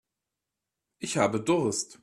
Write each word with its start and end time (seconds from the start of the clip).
Ich 0.97 1.17
habe 1.19 1.39
Durst. 1.39 1.99